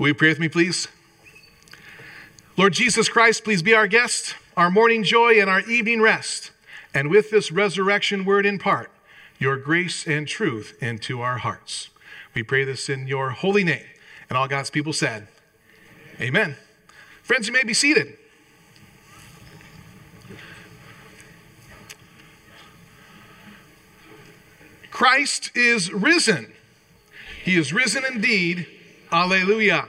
[0.00, 0.88] Will you pray with me, please?
[2.56, 6.52] Lord Jesus Christ, please be our guest, our morning joy, and our evening rest.
[6.94, 8.90] And with this resurrection word impart
[9.38, 11.90] your grace and truth into our hearts.
[12.34, 13.84] We pray this in your holy name.
[14.30, 15.28] And all God's people said,
[16.18, 16.56] Amen.
[17.22, 18.16] Friends, you may be seated.
[24.90, 26.54] Christ is risen.
[27.44, 28.66] He is risen indeed.
[29.12, 29.88] Alleluia.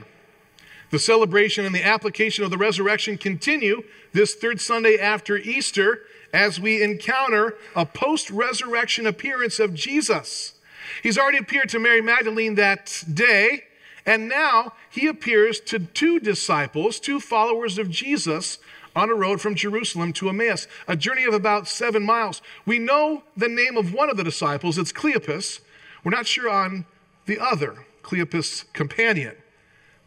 [0.90, 6.02] The celebration and the application of the resurrection continue this third Sunday after Easter
[6.32, 10.54] as we encounter a post resurrection appearance of Jesus.
[11.02, 13.64] He's already appeared to Mary Magdalene that day,
[14.04, 18.58] and now he appears to two disciples, two followers of Jesus,
[18.94, 22.42] on a road from Jerusalem to Emmaus, a journey of about seven miles.
[22.66, 25.60] We know the name of one of the disciples, it's Cleopas.
[26.04, 26.84] We're not sure on
[27.24, 29.36] the other, Cleopas' companion.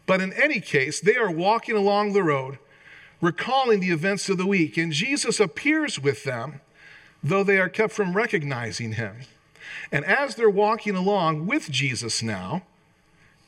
[0.06, 2.58] But in any case, they are walking along the road,
[3.20, 6.60] recalling the events of the week, and Jesus appears with them,
[7.22, 9.22] though they are kept from recognizing him.
[9.90, 12.62] And as they're walking along with Jesus now,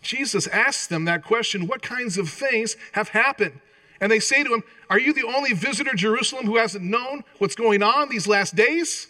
[0.03, 3.61] Jesus asks them that question what kinds of things have happened?
[4.01, 7.25] And they say to him, Are you the only visitor to Jerusalem who hasn't known
[7.39, 9.09] what's going on these last days?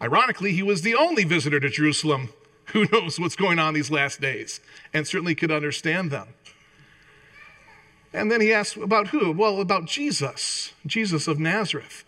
[0.00, 2.30] Ironically, he was the only visitor to Jerusalem
[2.72, 4.60] who knows what's going on these last days
[4.92, 6.28] and certainly could understand them.
[8.12, 9.32] And then he asks about who?
[9.32, 12.04] Well, about Jesus, Jesus of Nazareth,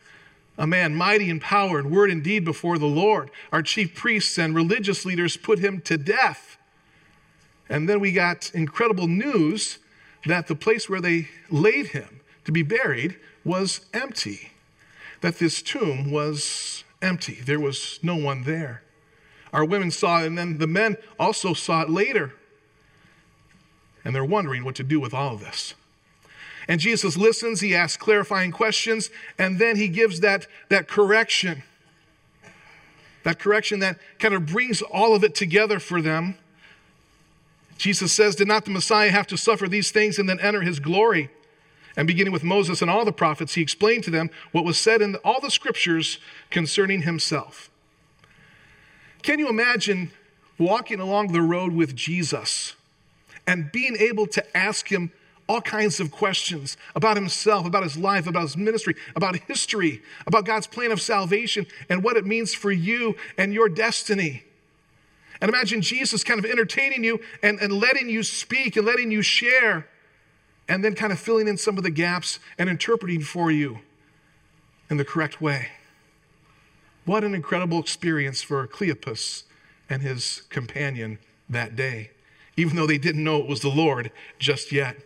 [0.58, 3.30] a man mighty in power and word and deed before the Lord.
[3.52, 6.58] Our chief priests and religious leaders put him to death.
[7.69, 9.78] And then we got incredible news
[10.27, 14.52] that the place where they laid him to be buried was empty,
[15.22, 17.41] that this tomb was empty.
[17.44, 18.83] There was no one there.
[19.55, 22.34] Our women saw it, and then the men also saw it later.
[24.05, 25.74] And they're wondering what to do with all of this.
[26.66, 31.62] And Jesus listens, he asks clarifying questions, and then he gives that, that correction.
[33.22, 36.36] That correction that kind of brings all of it together for them.
[37.78, 40.81] Jesus says, Did not the Messiah have to suffer these things and then enter his
[40.81, 41.31] glory?
[41.97, 45.00] And beginning with Moses and all the prophets, he explained to them what was said
[45.00, 46.19] in all the scriptures
[46.50, 47.71] concerning himself.
[49.24, 50.10] Can you imagine
[50.58, 52.74] walking along the road with Jesus
[53.46, 55.12] and being able to ask him
[55.48, 60.44] all kinds of questions about himself, about his life, about his ministry, about history, about
[60.44, 64.44] God's plan of salvation, and what it means for you and your destiny.
[65.41, 69.22] And imagine Jesus kind of entertaining you and, and letting you speak and letting you
[69.22, 69.88] share,
[70.68, 73.78] and then kind of filling in some of the gaps and interpreting for you
[74.91, 75.68] in the correct way.
[77.04, 79.44] What an incredible experience for Cleopas
[79.91, 82.10] and his companion that day,
[82.56, 84.97] even though they didn't know it was the Lord just yet.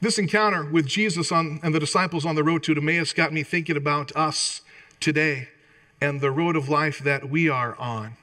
[0.00, 3.42] This encounter with Jesus on, and the disciples on the road to Emmaus got me
[3.42, 4.62] thinking about us
[5.00, 5.48] today
[6.00, 8.16] and the road of life that we are on.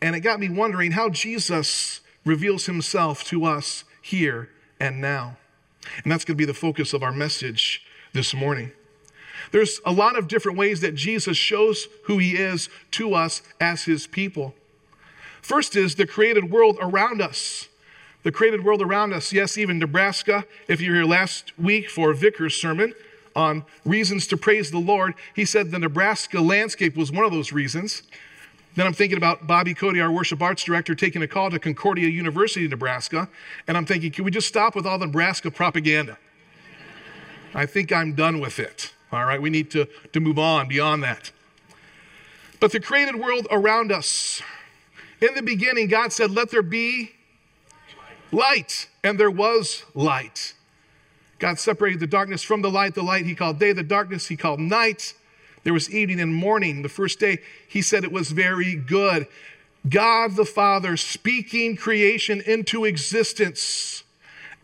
[0.00, 5.36] And it got me wondering how Jesus reveals himself to us here and now.
[6.02, 8.72] And that's going to be the focus of our message this morning.
[9.52, 13.84] There's a lot of different ways that Jesus shows who he is to us as
[13.84, 14.54] his people.
[15.42, 17.68] First is the created world around us
[18.24, 19.32] the created world around us.
[19.32, 20.44] Yes, even Nebraska.
[20.66, 22.94] If you were here last week for Vickers' sermon
[23.36, 27.52] on reasons to praise the Lord, he said the Nebraska landscape was one of those
[27.52, 28.02] reasons.
[28.76, 32.08] Then I'm thinking about Bobby Cody, our worship arts director, taking a call to Concordia
[32.08, 33.28] University, Nebraska.
[33.68, 36.16] And I'm thinking, can we just stop with all the Nebraska propaganda?
[37.54, 38.94] I think I'm done with it.
[39.14, 41.30] All right, we need to, to move on beyond that.
[42.60, 44.42] But the created world around us,
[45.20, 47.12] in the beginning, God said, Let there be
[48.32, 50.54] light, and there was light.
[51.38, 52.94] God separated the darkness from the light.
[52.94, 55.14] The light he called day, the darkness he called night.
[55.62, 56.82] There was evening and morning.
[56.82, 57.38] The first day
[57.68, 59.26] he said it was very good.
[59.88, 64.03] God the Father speaking creation into existence.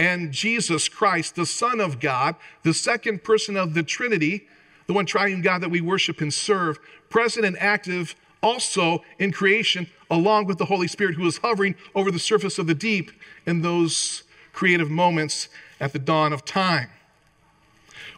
[0.01, 4.49] And Jesus Christ, the Son of God, the second person of the Trinity,
[4.87, 6.79] the one triune God that we worship and serve,
[7.11, 12.11] present and active also in creation, along with the Holy Spirit who is hovering over
[12.11, 13.11] the surface of the deep
[13.45, 14.23] in those
[14.55, 16.89] creative moments at the dawn of time.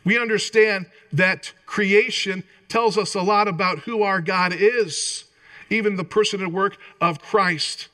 [0.04, 5.24] We understand that creation tells us a lot about who our God is,
[5.68, 7.88] even the person and work of Christ.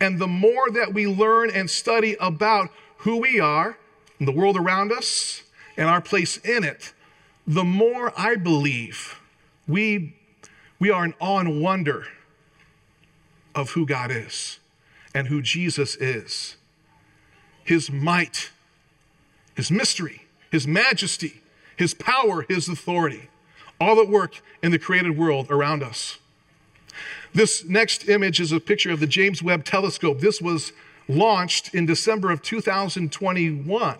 [0.00, 2.68] And the more that we learn and study about
[3.02, 3.76] who we are,
[4.18, 5.42] and the world around us,
[5.76, 6.92] and our place in it,
[7.46, 9.20] the more I believe
[9.66, 10.14] we,
[10.78, 12.06] we are in awe and wonder
[13.54, 14.60] of who God is
[15.14, 16.56] and who Jesus is.
[17.64, 18.50] His might,
[19.56, 21.42] his mystery, his majesty,
[21.76, 23.28] his power, his authority,
[23.80, 26.18] all at work in the created world around us.
[27.34, 30.20] This next image is a picture of the James Webb Telescope.
[30.20, 30.72] This was
[31.16, 33.98] launched in December of 2021.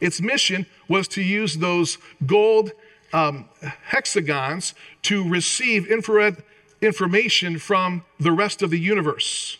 [0.00, 2.72] Its mission was to use those gold
[3.12, 3.48] um,
[3.84, 6.42] hexagons to receive infrared
[6.80, 9.58] information from the rest of the universe,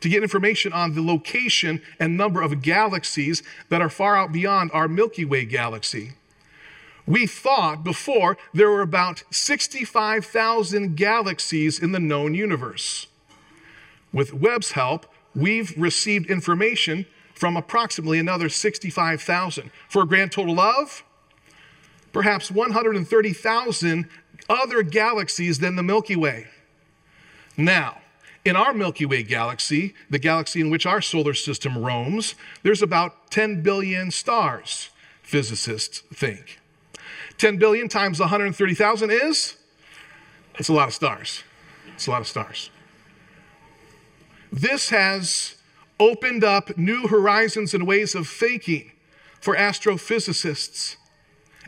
[0.00, 4.70] to get information on the location and number of galaxies that are far out beyond
[4.72, 6.12] our Milky Way galaxy.
[7.06, 13.06] We thought before there were about 65,000 galaxies in the known universe.
[14.12, 21.04] With Webb's help, we've received information from approximately another 65,000 for a grand total of
[22.12, 24.08] perhaps 130,000
[24.48, 26.46] other galaxies than the Milky Way.
[27.58, 27.98] Now,
[28.42, 33.30] in our Milky Way galaxy, the galaxy in which our solar system roams, there's about
[33.30, 34.88] 10 billion stars,
[35.22, 36.58] physicists think.
[37.36, 39.56] 10 billion times 130,000 is?
[40.58, 41.42] It's a lot of stars.
[41.94, 42.70] It's a lot of stars.
[44.56, 45.54] This has
[46.00, 48.90] opened up new horizons and ways of thinking
[49.38, 50.96] for astrophysicists.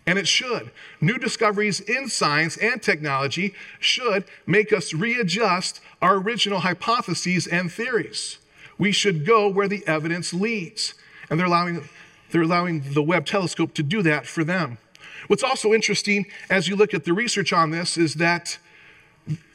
[0.06, 0.70] And it should.
[0.98, 8.38] New discoveries in science and technology should make us readjust our original hypotheses and theories.
[8.78, 10.94] We should go where the evidence leads.
[11.28, 11.86] And they're allowing,
[12.30, 14.78] they're allowing the Webb telescope to do that for them.
[15.26, 18.56] What's also interesting as you look at the research on this is that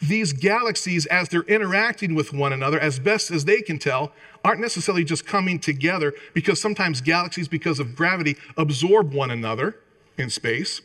[0.02, 4.12] these galaxies, as they're interacting with one another, as best as they can tell,
[4.44, 9.80] aren't necessarily just coming together because sometimes galaxies, because of gravity, absorb one another
[10.18, 10.82] in space.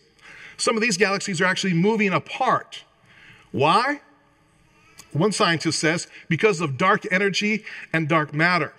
[0.57, 2.85] Some of these galaxies are actually moving apart.
[3.53, 4.01] Why?
[5.13, 8.73] One scientist says because of dark energy and dark matter.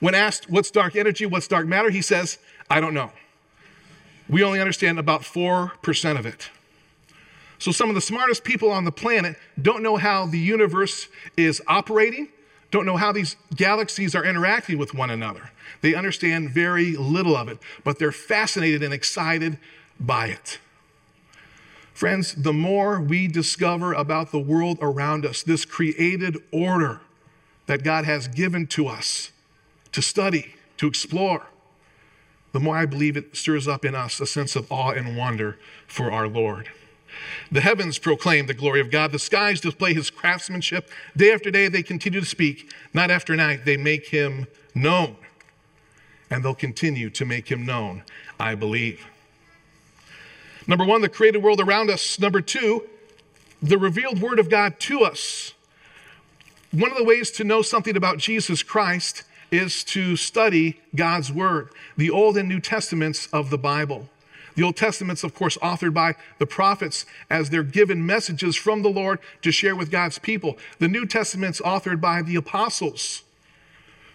[0.00, 3.12] When asked what's dark energy, what's dark matter, he says, I don't know.
[4.28, 6.50] We only understand about 4% of it.
[7.60, 11.62] So, some of the smartest people on the planet don't know how the universe is
[11.66, 12.30] operating,
[12.70, 15.50] don't know how these galaxies are interacting with one another.
[15.82, 19.58] They understand very little of it, but they're fascinated and excited
[20.00, 20.58] by it.
[21.92, 27.02] Friends, the more we discover about the world around us, this created order
[27.66, 29.32] that God has given to us
[29.92, 31.46] to study, to explore,
[32.52, 35.58] the more I believe it stirs up in us a sense of awe and wonder
[35.86, 36.70] for our Lord.
[37.50, 39.12] The heavens proclaim the glory of God.
[39.12, 40.90] The skies display his craftsmanship.
[41.16, 42.72] Day after day, they continue to speak.
[42.94, 45.16] Night after night, they make him known.
[46.30, 48.04] And they'll continue to make him known,
[48.38, 49.06] I believe.
[50.66, 52.20] Number one, the created world around us.
[52.20, 52.88] Number two,
[53.62, 55.54] the revealed word of God to us.
[56.70, 61.70] One of the ways to know something about Jesus Christ is to study God's word,
[61.96, 64.08] the Old and New Testaments of the Bible.
[64.56, 68.88] The Old Testament's, of course, authored by the prophets as they're given messages from the
[68.88, 70.58] Lord to share with God's people.
[70.78, 73.22] The New Testament's authored by the apostles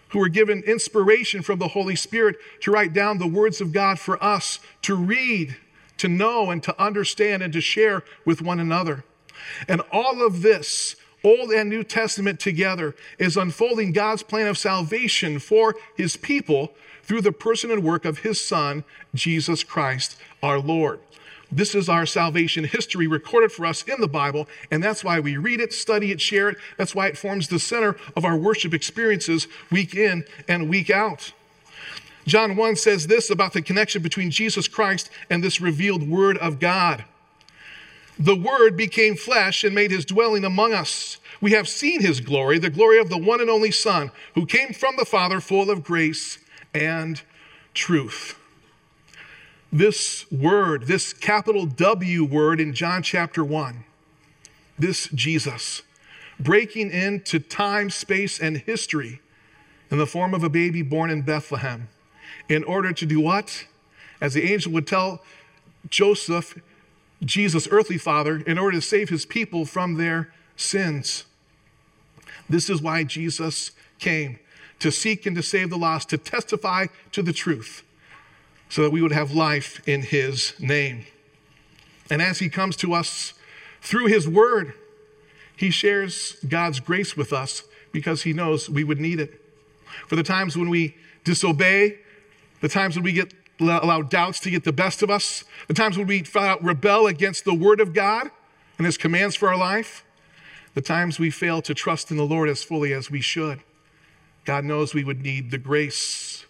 [0.09, 3.99] who were given inspiration from the Holy Spirit to write down the words of God
[3.99, 5.57] for us to read,
[5.97, 9.03] to know, and to understand, and to share with one another.
[9.67, 15.39] And all of this, Old and New Testament together, is unfolding God's plan of salvation
[15.39, 16.73] for his people
[17.05, 18.83] through the person and work of his Son,
[19.13, 20.99] Jesus Christ our Lord.
[21.51, 25.37] This is our salvation history recorded for us in the Bible, and that's why we
[25.37, 26.57] read it, study it, share it.
[26.77, 31.31] That's why it forms the center of our worship experiences week in and week out.
[32.25, 36.59] John 1 says this about the connection between Jesus Christ and this revealed Word of
[36.59, 37.05] God.
[38.17, 41.17] The Word became flesh and made his dwelling among us.
[41.41, 44.73] We have seen his glory, the glory of the one and only Son, who came
[44.73, 46.39] from the Father, full of grace
[46.75, 47.21] and
[47.73, 48.37] truth.
[49.71, 53.83] This word, this capital W word in John chapter 1,
[54.77, 55.81] this Jesus,
[56.39, 59.21] breaking into time, space, and history
[59.89, 61.87] in the form of a baby born in Bethlehem,
[62.49, 63.65] in order to do what?
[64.19, 65.23] As the angel would tell
[65.89, 66.59] Joseph,
[67.23, 71.25] Jesus' earthly father, in order to save his people from their sins.
[72.49, 74.39] This is why Jesus came
[74.79, 77.83] to seek and to save the lost, to testify to the truth,
[78.69, 81.05] so that we would have life in his name.
[82.09, 83.33] And as he comes to us
[83.81, 84.73] through his word,
[85.55, 89.41] he shares God's grace with us because he knows we would need it.
[90.07, 91.99] For the times when we disobey,
[92.61, 95.97] the times when we get allow doubts to get the best of us, the times
[95.97, 96.23] when we
[96.61, 98.29] rebel against the word of God
[98.77, 100.03] and his commands for our life,
[100.73, 103.61] the times we fail to trust in the Lord as fully as we should.
[104.45, 106.45] God knows we would need the grace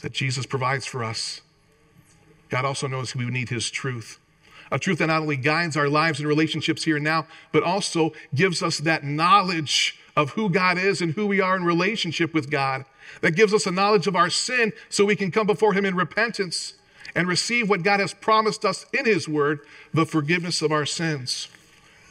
[0.00, 1.40] that Jesus provides for us.
[2.48, 4.20] God also knows we would need His truth.
[4.70, 8.12] A truth that not only guides our lives and relationships here and now, but also
[8.34, 12.50] gives us that knowledge of who God is and who we are in relationship with
[12.50, 12.84] God.
[13.20, 15.96] That gives us a knowledge of our sin so we can come before Him in
[15.96, 16.74] repentance
[17.14, 19.60] and receive what God has promised us in His Word
[19.92, 21.48] the forgiveness of our sins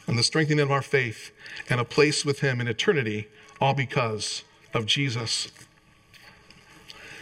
[0.07, 1.31] and the strengthening of our faith
[1.69, 3.27] and a place with Him in eternity,
[3.61, 5.49] all because of Jesus.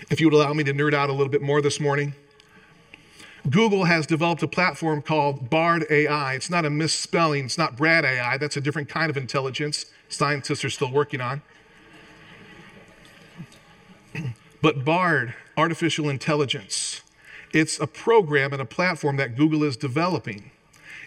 [0.09, 2.13] If you would allow me to nerd out a little bit more this morning,
[3.49, 6.33] Google has developed a platform called Bard AI.
[6.35, 10.63] It's not a misspelling, it's not Brad AI, that's a different kind of intelligence scientists
[10.63, 11.41] are still working on.
[14.61, 17.01] But Bard, artificial intelligence,
[17.53, 20.51] it's a program and a platform that Google is developing.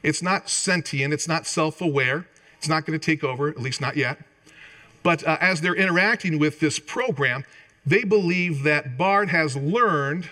[0.03, 2.27] It's not sentient, it's not self aware,
[2.59, 4.19] it's not going to take over, at least not yet.
[5.05, 7.45] But uh, as they're interacting with this program,
[7.87, 10.31] they believe that Bard has learned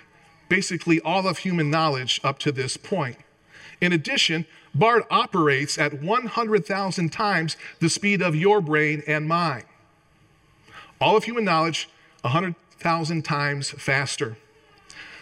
[0.48, 3.18] basically all of human knowledge up to this point.
[3.80, 9.64] In addition, Bard operates at 100,000 times the speed of your brain and mine.
[11.00, 11.88] All of human knowledge,
[12.22, 14.36] 100,000 times faster.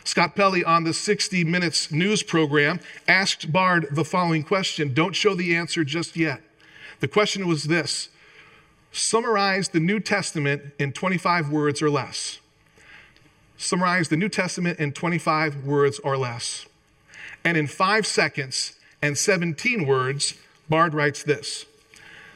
[0.05, 4.95] Scott Pelley on the 60 Minutes news program asked Bard the following question.
[4.95, 6.41] Don't show the answer just yet.
[7.01, 8.11] The question was this
[8.93, 12.41] Summarize the New Testament in 25 words or less.
[13.57, 16.67] Summarize the New Testament in 25 words or less.
[17.45, 20.35] And in five seconds, and 17 words,
[20.69, 21.67] Bard writes this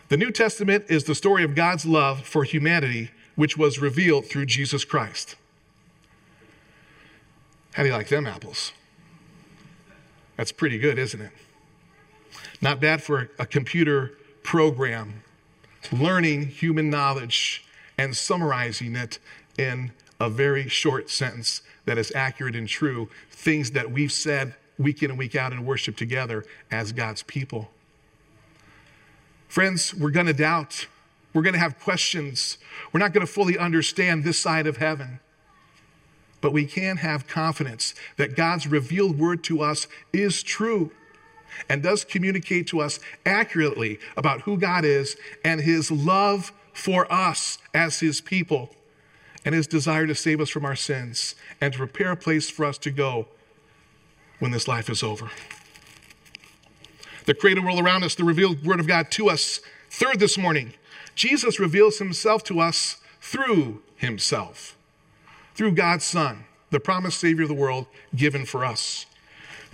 [0.08, 4.46] The New Testament is the story of God's love for humanity, which was revealed through
[4.46, 5.36] Jesus Christ.
[7.72, 8.72] How do you like them apples?
[10.36, 11.32] That's pretty good, isn't it?
[12.60, 15.23] Not bad for a computer program,
[15.92, 17.64] learning human knowledge
[17.98, 19.18] and summarizing it
[19.58, 25.02] in a very short sentence that is accurate and true, things that we've said week
[25.02, 27.70] in and week out in worship together as God's people.
[29.48, 30.86] Friends, we're going to doubt.
[31.32, 32.58] We're going to have questions.
[32.92, 35.20] We're not going to fully understand this side of heaven.
[36.40, 40.90] But we can have confidence that God's revealed word to us is true
[41.68, 47.58] and does communicate to us accurately about who God is and his love for us
[47.72, 48.70] as his people
[49.44, 52.64] and his desire to save us from our sins and to prepare a place for
[52.64, 53.26] us to go
[54.38, 55.30] when this life is over.
[57.26, 59.60] The created world around us, the revealed word of God to us.
[59.90, 60.74] Third, this morning,
[61.14, 64.76] Jesus reveals himself to us through himself,
[65.54, 69.06] through God's Son, the promised Savior of the world given for us.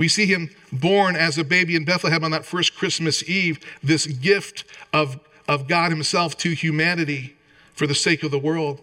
[0.01, 4.07] We see him born as a baby in Bethlehem on that first Christmas Eve, this
[4.07, 4.65] gift
[4.95, 7.37] of, of God Himself to humanity
[7.75, 8.81] for the sake of the world.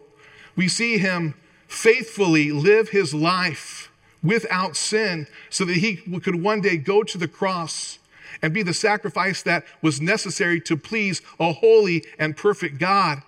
[0.56, 1.34] We see him
[1.68, 7.28] faithfully live his life without sin so that he could one day go to the
[7.28, 7.98] cross
[8.44, 13.24] and be the sacrifice that was necessary to please a holy and perfect God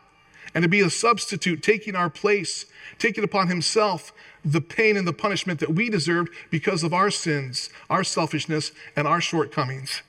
[0.53, 2.65] and to be a substitute, taking our place,
[2.98, 4.12] taking upon himself
[4.44, 9.08] the pain and the punishment that we deserved because of our sins, our selfishness, and
[9.08, 10.01] our shortcomings.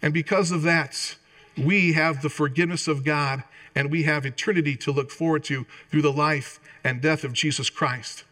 [0.00, 1.16] And because of that,
[1.56, 3.42] we have the forgiveness of God
[3.74, 7.68] and we have eternity to look forward to through the life and death of Jesus
[7.70, 8.24] Christ.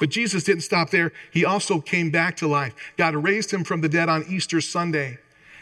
[0.00, 1.12] But Jesus didn't stop there.
[1.30, 2.74] He also came back to life.
[2.96, 5.18] God raised him from the dead on Easter Sunday.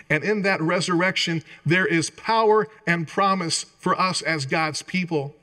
[0.08, 5.34] And in that resurrection, there is power and promise for us as God's people.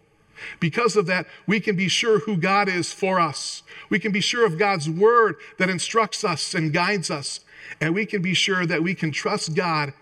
[0.60, 3.64] Because of that, we can be sure who God is for us.
[3.90, 7.42] We can be sure of God's word that instructs us and guides us.
[7.80, 9.94] And we can be sure that we can trust God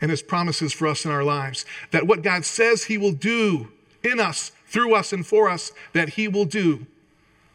[0.00, 1.64] and his promises for us in our lives.
[1.90, 3.68] That what God says he will do
[4.02, 6.86] in us, through us, and for us, that he will do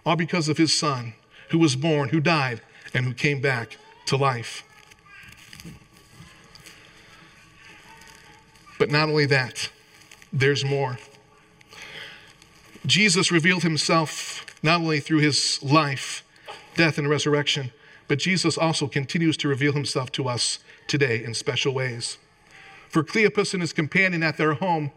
[0.06, 1.14] all because of his son
[1.50, 2.62] who was born, who died,
[2.94, 4.64] and who came back to life.
[8.78, 9.70] But not only that,
[10.32, 10.98] there's more.
[12.86, 16.24] Jesus revealed himself not only through his life,
[16.76, 17.72] death, and resurrection,
[18.08, 22.18] but Jesus also continues to reveal himself to us today in special ways.
[22.90, 24.92] For Cleopas and his companion at their home,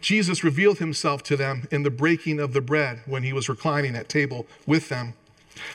[0.00, 3.96] Jesus revealed himself to them in the breaking of the bread when he was reclining
[3.96, 5.14] at table with them.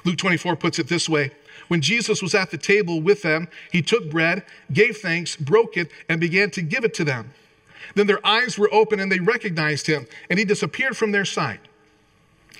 [0.05, 1.31] Luke 24 puts it this way
[1.69, 5.89] When Jesus was at the table with them, he took bread, gave thanks, broke it,
[6.09, 7.31] and began to give it to them.
[7.95, 11.59] Then their eyes were open and they recognized him, and he disappeared from their sight.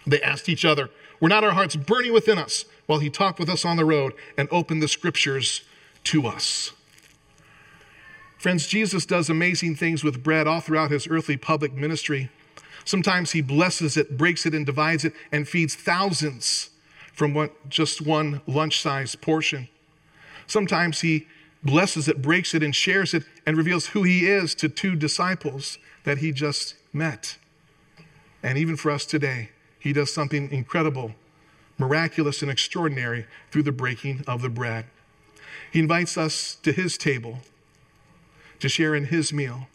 [0.06, 0.90] They asked each other,
[1.20, 4.14] Were not our hearts burning within us while he talked with us on the road
[4.38, 5.64] and opened the scriptures
[6.06, 6.72] to us?
[8.38, 12.30] Friends, Jesus does amazing things with bread all throughout his earthly public ministry.
[12.86, 16.70] Sometimes he blesses it, breaks it, and divides it, and feeds thousands
[17.20, 19.68] from what, just one lunch sized portion.
[20.48, 21.28] Sometimes he
[21.62, 25.78] blesses it, breaks it, and shares it, and reveals who he is to two disciples
[26.06, 27.38] that he just met.
[28.42, 31.14] And even for us today, he does something incredible,
[31.78, 34.86] miraculous, and extraordinary through the breaking of the bread.
[35.74, 37.40] He invites us to his table
[38.62, 39.68] to share in his meal,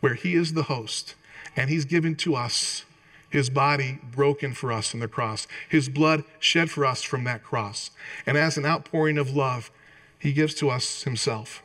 [0.00, 1.14] where he is the host,
[1.56, 2.84] and he's given to us
[3.30, 7.42] his body broken for us on the cross, his blood shed for us from that
[7.42, 7.90] cross.
[8.26, 9.70] And as an outpouring of love,
[10.18, 11.62] he gives to us himself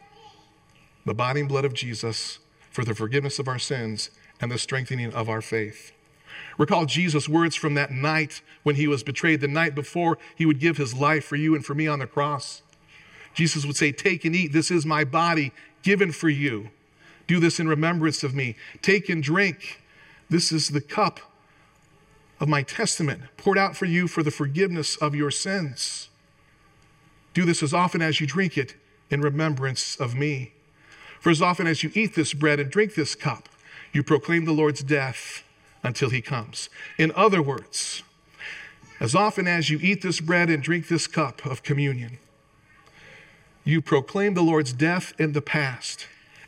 [1.05, 2.39] the body and blood of Jesus
[2.71, 5.91] for the forgiveness of our sins and the strengthening of our faith.
[6.57, 10.59] Recall Jesus' words from that night when he was betrayed, the night before he would
[10.59, 12.61] give his life for you and for me on the cross.
[13.33, 15.51] Jesus would say, Take and eat, this is my body
[15.83, 16.69] given for you.
[17.27, 18.55] Do this in remembrance of me.
[18.81, 19.81] Take and drink,
[20.29, 21.19] this is the cup
[22.39, 26.09] of my testament, poured out for you for the forgiveness of your sins.
[27.33, 28.75] Do this as often as you drink it
[29.09, 30.53] in remembrance of me.
[31.19, 33.49] For as often as you eat this bread and drink this cup,
[33.91, 35.43] you proclaim the Lord's death
[35.83, 36.69] until he comes.
[36.97, 38.03] In other words,
[38.99, 42.17] as often as you eat this bread and drink this cup of communion,
[43.63, 46.07] you proclaim the Lord's death in the past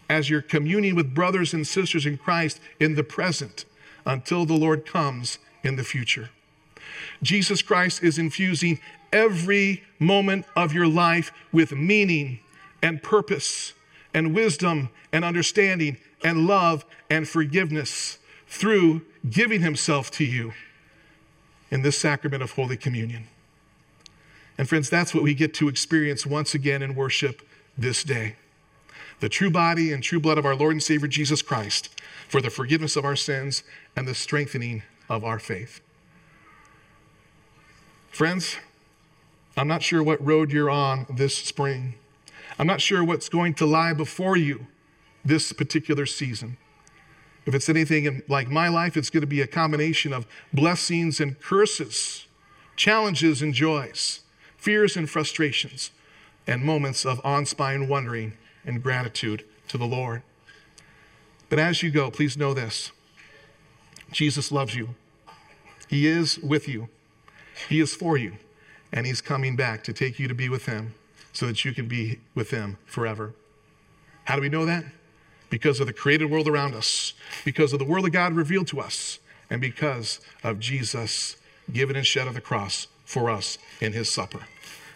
[0.10, 3.66] as you're communing with brothers and sisters in Christ in the present
[4.06, 6.30] until the Lord comes in the future.
[7.22, 8.80] Jesus Christ is infusing
[9.12, 12.40] every moment of your life with meaning
[12.82, 13.74] and purpose
[14.14, 20.54] and wisdom and understanding and love and forgiveness through giving himself to you
[21.70, 23.28] in this sacrament of Holy Communion.
[24.58, 27.42] And friends, that's what we get to experience once again in worship
[27.78, 28.36] this day.
[29.20, 31.90] The true body and true blood of our Lord and Savior Jesus Christ
[32.28, 33.64] for the forgiveness of our sins
[33.96, 35.82] and the strengthening of our faith.
[38.10, 38.58] Friends,
[39.56, 41.96] I'm not sure what road you're on this spring.
[42.60, 44.68] I'm not sure what's going to lie before you
[45.24, 46.58] this particular season.
[47.46, 51.40] If it's anything like my life, it's going to be a combination of blessings and
[51.40, 52.28] curses,
[52.76, 54.22] challenges and joys,
[54.58, 55.92] fears and frustrations,
[56.46, 58.34] and moments of awe inspiring wondering
[58.66, 60.24] and gratitude to the Lord.
[61.50, 62.92] But as you go, please know this
[64.12, 64.96] Jesus loves you.
[65.88, 66.90] He is with you,
[67.70, 68.34] He is for you,
[68.92, 70.94] and He's coming back to take you to be with Him
[71.34, 73.34] so that you can be with Him forever.
[74.26, 74.86] How do we know that?
[75.50, 77.14] Because of the created world around us,
[77.46, 79.20] because of the Word of God revealed to us,
[79.50, 81.38] and because of Jesus
[81.72, 84.42] given and shed on the cross for us in His supper.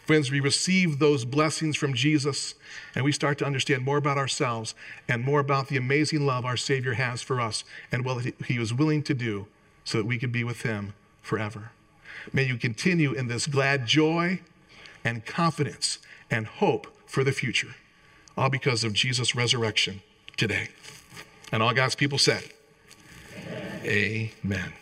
[0.05, 2.55] Friends, we receive those blessings from Jesus
[2.95, 4.73] and we start to understand more about ourselves
[5.07, 8.73] and more about the amazing love our Savior has for us and what He was
[8.73, 9.47] willing to do
[9.83, 11.71] so that we could be with Him forever.
[12.31, 14.41] May you continue in this glad joy
[15.03, 17.75] and confidence and hope for the future,
[18.37, 20.01] all because of Jesus' resurrection
[20.37, 20.69] today.
[21.51, 22.43] And all God's people said,
[23.83, 24.31] Amen.
[24.45, 24.73] Amen.